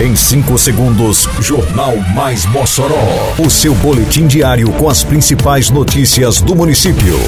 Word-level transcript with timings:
Em 0.00 0.16
5 0.16 0.56
segundos, 0.56 1.28
Jornal 1.40 1.94
Mais 2.14 2.46
Mossoró. 2.46 3.34
O 3.38 3.50
seu 3.50 3.74
boletim 3.74 4.26
diário 4.26 4.72
com 4.72 4.88
as 4.88 5.04
principais 5.04 5.68
notícias 5.68 6.40
do 6.40 6.56
município. 6.56 7.18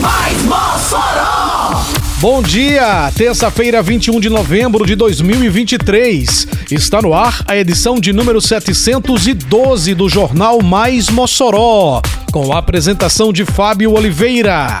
Mais 0.00 0.42
Mossoró! 0.42 1.84
Bom 2.20 2.42
dia, 2.42 3.12
terça-feira, 3.14 3.80
21 3.80 4.18
de 4.18 4.28
novembro 4.28 4.84
de 4.84 4.96
2023. 4.96 6.48
Está 6.68 7.00
no 7.00 7.14
ar 7.14 7.44
a 7.46 7.56
edição 7.56 8.00
de 8.00 8.12
número 8.12 8.40
712 8.40 9.94
do 9.94 10.08
Jornal 10.08 10.60
Mais 10.64 11.08
Mossoró, 11.10 12.02
com 12.32 12.52
a 12.52 12.58
apresentação 12.58 13.32
de 13.32 13.44
Fábio 13.44 13.92
Oliveira. 13.92 14.80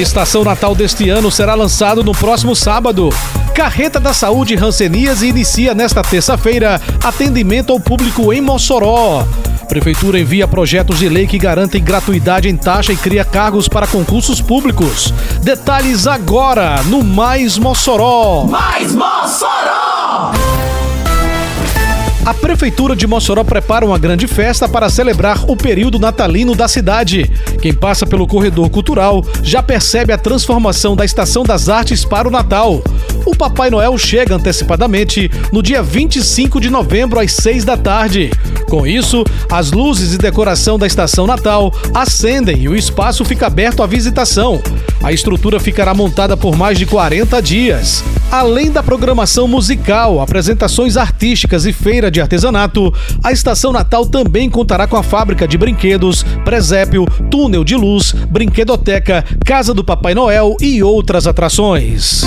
Estação 0.00 0.42
Natal 0.42 0.74
deste 0.74 1.10
ano 1.10 1.30
será 1.30 1.54
lançado 1.54 2.02
no 2.02 2.12
próximo 2.12 2.56
sábado. 2.56 3.10
Carreta 3.54 4.00
da 4.00 4.14
Saúde 4.14 4.54
Rancenias 4.54 5.20
inicia 5.20 5.74
nesta 5.74 6.02
terça-feira 6.02 6.80
atendimento 7.04 7.70
ao 7.70 7.78
público 7.78 8.32
em 8.32 8.40
Mossoró. 8.40 9.26
Prefeitura 9.68 10.18
envia 10.18 10.48
projetos 10.48 10.98
de 10.98 11.08
lei 11.08 11.26
que 11.26 11.38
garantem 11.38 11.84
gratuidade 11.84 12.48
em 12.48 12.56
taxa 12.56 12.94
e 12.94 12.96
cria 12.96 13.26
cargos 13.26 13.68
para 13.68 13.86
concursos 13.86 14.40
públicos. 14.40 15.12
Detalhes 15.42 16.06
agora 16.06 16.82
no 16.84 17.04
Mais 17.04 17.58
Mossoró. 17.58 18.46
Mais 18.46 18.94
Mossoró! 18.94 20.32
A 22.30 22.34
Prefeitura 22.34 22.94
de 22.94 23.08
Mossoró 23.08 23.42
prepara 23.42 23.84
uma 23.84 23.98
grande 23.98 24.28
festa 24.28 24.68
para 24.68 24.88
celebrar 24.88 25.50
o 25.50 25.56
período 25.56 25.98
natalino 25.98 26.54
da 26.54 26.68
cidade. 26.68 27.28
Quem 27.60 27.74
passa 27.74 28.06
pelo 28.06 28.24
corredor 28.24 28.70
cultural 28.70 29.24
já 29.42 29.60
percebe 29.60 30.12
a 30.12 30.16
transformação 30.16 30.94
da 30.94 31.04
Estação 31.04 31.42
das 31.42 31.68
Artes 31.68 32.04
para 32.04 32.28
o 32.28 32.30
Natal. 32.30 32.84
O 33.26 33.36
Papai 33.36 33.68
Noel 33.68 33.98
chega 33.98 34.36
antecipadamente 34.36 35.28
no 35.52 35.60
dia 35.60 35.82
25 35.82 36.60
de 36.60 36.70
novembro 36.70 37.18
às 37.18 37.32
6 37.32 37.64
da 37.64 37.76
tarde. 37.76 38.30
Com 38.68 38.86
isso, 38.86 39.24
as 39.50 39.72
luzes 39.72 40.14
e 40.14 40.18
decoração 40.18 40.78
da 40.78 40.86
estação 40.86 41.26
Natal 41.26 41.74
acendem 41.92 42.62
e 42.62 42.68
o 42.68 42.76
espaço 42.76 43.24
fica 43.24 43.48
aberto 43.48 43.82
à 43.82 43.88
visitação. 43.88 44.62
A 45.02 45.12
estrutura 45.12 45.58
ficará 45.58 45.92
montada 45.94 46.36
por 46.36 46.56
mais 46.56 46.78
de 46.78 46.86
40 46.86 47.42
dias. 47.42 48.04
Além 48.30 48.70
da 48.70 48.80
programação 48.80 49.48
musical, 49.48 50.20
apresentações 50.20 50.96
artísticas 50.96 51.66
e 51.66 51.72
feira 51.72 52.12
de 52.12 52.20
artesanato, 52.20 52.94
a 53.24 53.32
Estação 53.32 53.72
Natal 53.72 54.06
também 54.06 54.48
contará 54.48 54.86
com 54.86 54.96
a 54.96 55.02
fábrica 55.02 55.48
de 55.48 55.58
brinquedos, 55.58 56.22
presépio, 56.44 57.06
túnel 57.28 57.64
de 57.64 57.74
luz, 57.74 58.12
brinquedoteca, 58.12 59.24
casa 59.44 59.74
do 59.74 59.82
Papai 59.82 60.14
Noel 60.14 60.56
e 60.60 60.80
outras 60.80 61.26
atrações. 61.26 62.22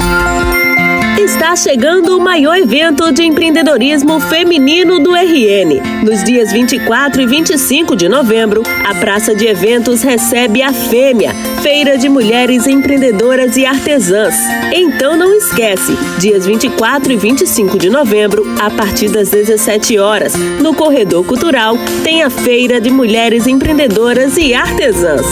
Está 1.18 1.56
chegando 1.56 2.18
o 2.18 2.20
maior 2.20 2.58
evento 2.58 3.12
de 3.12 3.24
empreendedorismo 3.24 4.20
feminino 4.20 5.00
do 5.00 5.14
RN. 5.14 5.80
Nos 6.04 6.24
dias 6.24 6.52
24 6.52 7.22
e 7.22 7.28
25 7.28 7.96
de 7.96 8.10
novembro, 8.10 8.64
a 8.84 8.96
Praça 8.96 9.36
de 9.36 9.46
Eventos 9.46 10.02
recebe 10.02 10.64
a 10.64 10.74
Fêmea, 10.74 11.32
Feira 11.62 12.00
de 12.00 12.10
Mulheres 12.10 12.66
Empreendedoras 12.66 13.56
e 13.56 13.66
Artesãs. 13.66 14.36
Então 14.74 15.16
não 15.16 15.34
esquece, 15.36 15.96
dias 16.18 16.48
24 16.48 17.14
e 17.14 17.16
25 17.16 17.78
de 17.78 17.92
novembro, 17.92 18.44
a 18.60 18.72
partir 18.72 19.10
das 19.10 19.30
17 19.30 20.00
horas, 20.00 20.34
no 20.34 20.74
Corredor 20.74 21.24
Cultural, 21.26 21.78
tem 22.04 22.24
a 22.24 22.30
Feira 22.32 22.82
de 22.82 22.90
Mulheres 22.90 23.46
Empreendedoras 23.46 24.36
e 24.36 24.56
Artesãs. 24.56 25.26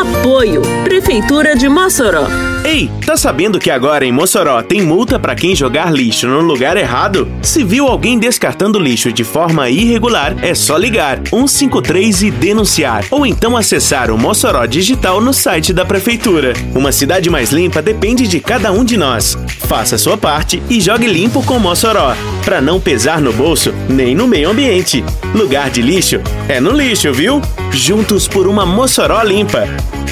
Apoio 0.00 0.62
Prefeitura 0.84 1.56
de 1.56 1.68
Mossoró. 1.68 2.28
Ei, 2.64 2.88
tá 3.04 3.16
sabendo 3.16 3.58
que 3.58 3.68
agora 3.68 4.04
em 4.04 4.12
Mossoró 4.12 4.62
tem 4.62 4.80
multa 4.80 5.18
para 5.18 5.34
quem 5.34 5.56
jogar 5.56 5.92
lixo 5.92 6.28
no 6.28 6.40
lugar 6.40 6.76
errado? 6.76 7.26
Se 7.42 7.64
viu 7.64 7.88
alguém 7.88 8.16
descartando 8.16 8.78
lixo 8.78 9.12
de 9.12 9.24
forma 9.24 9.68
irregular, 9.68 10.36
é 10.40 10.54
só 10.54 10.76
ligar 10.76 11.20
153 11.28 12.22
e 12.22 12.30
denunciar, 12.30 13.04
ou 13.10 13.26
então 13.26 13.56
acessar 13.56 14.08
o 14.12 14.16
Mossoró 14.16 14.66
Digital 14.66 15.20
no 15.20 15.32
site 15.32 15.72
da 15.72 15.84
prefeitura. 15.84 16.52
Uma 16.76 16.92
cidade 16.92 17.28
mais 17.28 17.50
limpa 17.50 17.82
depende 17.82 18.28
de 18.28 18.38
cada 18.38 18.70
um 18.70 18.84
de 18.84 18.96
nós. 18.96 19.36
Faça 19.66 19.96
a 19.96 19.98
sua 19.98 20.16
parte 20.16 20.62
e 20.70 20.80
jogue 20.80 21.08
limpo 21.08 21.42
com 21.42 21.58
Mossoró, 21.58 22.14
para 22.48 22.62
não 22.62 22.80
pesar 22.80 23.20
no 23.20 23.30
bolso 23.30 23.74
nem 23.90 24.14
no 24.14 24.26
meio 24.26 24.48
ambiente. 24.48 25.04
Lugar 25.34 25.68
de 25.68 25.82
lixo 25.82 26.18
é 26.48 26.58
no 26.58 26.72
lixo, 26.72 27.12
viu? 27.12 27.42
Juntos 27.70 28.26
por 28.26 28.46
uma 28.46 28.64
Mossoró 28.64 29.22
limpa. 29.22 29.68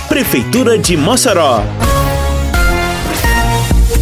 Prefeitura 0.06 0.76
de 0.76 0.98
Mossoró. 0.98 1.62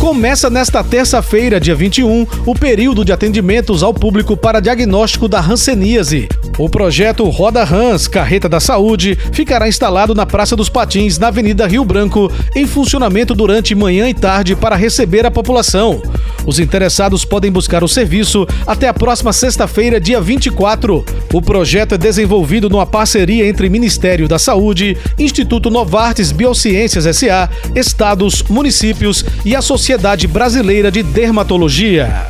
Começa 0.01 0.51
nesta 0.51 0.83
terça-feira, 0.83 1.61
dia 1.61 1.77
21, 1.77 2.27
o 2.45 2.55
período 2.57 3.05
de 3.05 3.13
atendimentos 3.13 3.85
ao 3.85 3.95
público 3.95 4.37
para 4.37 4.59
diagnóstico 4.59 5.29
da 5.29 5.41
hanseníase. 5.41 6.29
O 6.59 6.69
projeto 6.69 7.23
Roda 7.31 7.63
Hans 7.63 8.09
Carreta 8.09 8.49
da 8.49 8.59
Saúde 8.59 9.17
ficará 9.33 9.69
instalado 9.69 10.13
na 10.13 10.27
Praça 10.27 10.57
dos 10.57 10.69
Patins, 10.69 11.19
na 11.19 11.29
Avenida 11.29 11.69
Rio 11.69 11.85
Branco, 11.85 12.31
em 12.55 12.67
funcionamento 12.67 13.33
durante 13.33 13.77
manhã 13.77 14.09
e 14.09 14.15
tarde 14.15 14.57
para 14.57 14.75
receber 14.75 15.25
a 15.25 15.31
população. 15.31 16.03
Os 16.47 16.59
interessados 16.59 17.25
podem 17.25 17.51
buscar 17.51 17.83
o 17.83 17.89
serviço 17.89 18.47
até 18.67 18.89
a 18.89 18.95
próxima 18.95 19.33
sexta-feira, 19.33 20.01
dia 20.01 20.21
24. 20.21 21.05
O 21.33 21.43
projeto 21.43 21.95
é 21.95 21.99
desenvolvido 21.99 22.69
numa 22.69 22.87
parceria 22.87 23.49
entre 23.49 23.69
Ministério 23.69 24.29
da 24.29 24.39
Saúde, 24.39 24.97
Instituto 25.19 25.71
Novartis 25.71 26.33
Biociências 26.33 27.17
SA, 27.17 27.49
estados, 27.75 28.43
municípios 28.43 29.25
e 29.45 29.57
a 29.57 29.63
Sociedade 29.63 30.27
Brasileira 30.27 30.91
de 30.91 31.03
Dermatologia. 31.03 32.27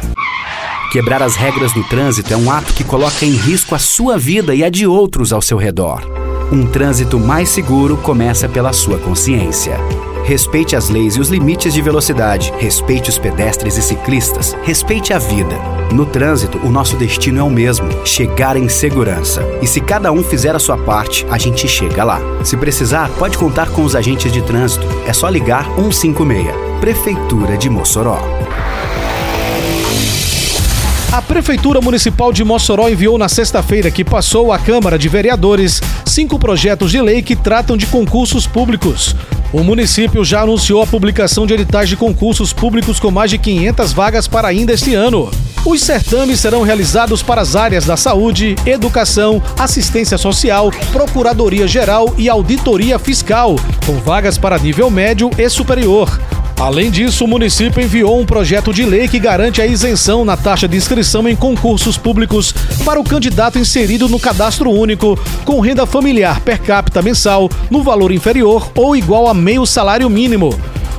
Quebrar 0.93 1.23
as 1.23 1.35
regras 1.35 1.73
do 1.73 1.83
trânsito 1.83 2.33
é 2.33 2.37
um 2.37 2.51
ato 2.51 2.73
que 2.73 2.85
coloca 2.85 3.25
em 3.25 3.33
risco 3.33 3.75
a 3.75 3.81
sua 3.81 4.17
vida 4.17 4.55
e 4.55 4.63
a 4.63 4.69
de 4.69 4.87
outros 4.87 5.33
ao 5.33 5.43
seu 5.43 5.59
redor. 5.59 6.09
Um 6.53 6.67
trânsito 6.67 7.19
mais 7.19 7.49
seguro 7.49 7.97
começa 7.97 8.49
pela 8.49 8.73
sua 8.73 8.99
consciência. 8.99 9.77
Respeite 10.25 10.75
as 10.75 10.89
leis 10.89 11.17
e 11.17 11.21
os 11.21 11.29
limites 11.29 11.75
de 11.75 11.83
velocidade. 11.83 12.51
Respeite 12.59 13.11
os 13.11 13.19
pedestres 13.19 13.77
e 13.77 13.83
ciclistas. 13.83 14.57
Respeite 14.62 15.12
a 15.12 15.19
vida. 15.19 15.55
No 15.93 16.07
trânsito, 16.07 16.57
o 16.59 16.71
nosso 16.71 16.97
destino 16.97 17.41
é 17.41 17.43
o 17.43 17.51
mesmo: 17.51 18.07
chegar 18.07 18.57
em 18.57 18.67
segurança. 18.67 19.43
E 19.61 19.67
se 19.67 19.83
cada 19.83 20.11
um 20.11 20.25
fizer 20.25 20.57
a 20.57 20.59
sua 20.59 20.79
parte, 20.79 21.27
a 21.31 21.37
gente 21.37 21.69
chega 21.69 22.03
lá. 22.03 22.21
Se 22.43 22.57
precisar, 22.57 23.11
pode 23.19 23.37
contar 23.37 23.69
com 23.69 23.85
os 23.85 23.95
agentes 23.95 24.33
de 24.33 24.41
trânsito. 24.41 24.87
É 25.07 25.12
só 25.12 25.29
ligar 25.29 25.67
156. 25.77 26.47
Prefeitura 26.81 27.59
de 27.59 27.69
Mossoró. 27.69 28.19
A 31.12 31.23
Prefeitura 31.23 31.81
Municipal 31.81 32.33
de 32.33 32.43
Mossoró 32.43 32.89
enviou 32.89 33.17
na 33.17 33.29
sexta-feira 33.29 33.89
que 33.89 34.05
passou 34.05 34.53
à 34.53 34.59
Câmara 34.59 34.99
de 34.99 35.09
Vereadores 35.09 35.81
cinco 36.15 36.39
projetos 36.39 36.93
de 36.93 37.03
lei 37.03 37.23
que 37.23 37.35
tratam 37.35 37.77
de 37.77 37.87
concursos 37.87 38.47
públicos. 38.47 39.17
O 39.53 39.65
município 39.65 40.25
já 40.25 40.43
anunciou 40.43 40.81
a 40.81 40.87
publicação 40.87 41.45
de 41.45 41.55
editais 41.55 41.89
de 41.89 41.97
concursos 41.97 42.53
públicos 42.53 43.01
com 43.01 43.11
mais 43.11 43.33
de 43.33 43.37
500 43.37 43.93
vagas 43.93 44.29
para 44.29 44.47
ainda 44.47 44.73
este 44.73 44.95
ano. 44.95 45.29
Os 45.67 45.83
certames 45.83 46.39
serão 46.39 46.63
realizados 46.63 47.21
para 47.21 47.41
as 47.41 47.57
áreas 47.57 47.85
da 47.85 47.97
saúde, 47.97 48.55
educação, 48.65 49.43
assistência 49.59 50.17
social, 50.17 50.71
procuradoria 50.93 51.67
geral 51.67 52.15
e 52.17 52.29
auditoria 52.29 52.97
fiscal, 52.97 53.57
com 53.85 53.95
vagas 53.95 54.39
para 54.39 54.57
nível 54.57 54.89
médio 54.91 55.31
e 55.37 55.49
superior. 55.49 56.21
Além 56.59 56.91
disso, 56.91 57.25
o 57.25 57.29
município 57.29 57.83
enviou 57.83 58.19
um 58.19 58.25
projeto 58.25 58.73
de 58.73 58.85
lei 58.85 59.09
que 59.09 59.19
garante 59.19 59.61
a 59.61 59.67
isenção 59.67 60.25
na 60.25 60.37
taxa 60.37 60.69
de 60.69 60.77
inscrição 60.77 61.29
em 61.29 61.35
concursos 61.35 61.99
públicos 61.99 62.55
para 62.85 63.01
o 63.01 63.05
candidato 63.05 63.59
inserido 63.59 64.09
no 64.09 64.21
cadastro 64.21 64.71
único 64.71 65.19
com 65.45 65.61
renda 65.61 65.85
familiar 65.85 66.41
per 66.41 66.61
capita 66.61 67.03
mensal 67.03 67.51
no 67.71 67.83
valor 67.83 68.13
inferior 68.13 68.71
ou 68.75 68.95
igual 68.95 69.29
a 69.29 69.35
meio 69.35 69.67
salário 69.67 70.09
mínimo. 70.09 70.59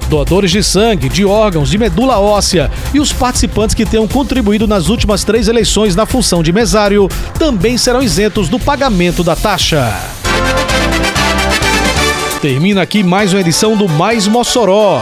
Doadores 0.10 0.52
de 0.52 0.62
sangue, 0.62 1.10
de 1.10 1.26
órgãos, 1.26 1.70
de 1.70 1.78
medula 1.80 2.20
óssea 2.20 2.70
e 2.94 3.00
os 3.00 3.12
participantes 3.12 3.74
que 3.74 3.86
tenham 3.86 4.08
contribuído 4.08 4.68
nas 4.68 4.90
últimas 4.90 5.24
três 5.24 5.48
eleições 5.48 5.96
na 5.96 6.06
função 6.06 6.44
de 6.44 6.52
mesário 6.52 7.10
também 7.40 7.78
serão 7.78 8.04
isentos 8.04 8.50
do 8.50 8.60
pagamento 8.60 9.24
da 9.24 9.36
taxa. 9.36 9.92
Termina 12.40 12.84
aqui 12.84 13.04
mais 13.04 13.34
uma 13.34 13.42
edição 13.42 13.76
do 13.76 13.88
Mais 13.90 14.28
Mossoró 14.28 15.02